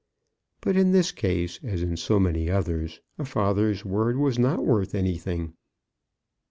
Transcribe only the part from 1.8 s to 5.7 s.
in so many others, a father's word was not worth anything.